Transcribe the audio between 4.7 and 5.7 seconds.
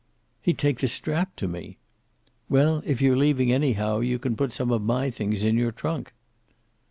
of my things in